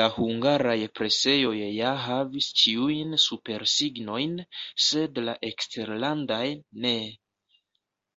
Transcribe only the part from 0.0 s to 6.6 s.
La hungaraj presejoj ja havis ĉiujn supersignojn, sed la eksterlandaj